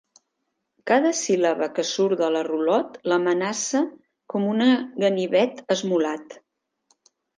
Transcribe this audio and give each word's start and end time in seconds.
Cada 0.91 1.09
síl·laba 1.17 1.67
que 1.75 1.85
surt 1.89 2.17
de 2.21 2.29
la 2.37 2.41
rulot 2.47 2.97
l'amenaça 3.13 3.83
com 4.35 4.49
una 4.55 4.71
ganivet 5.05 5.63
esmolat. 5.77 6.39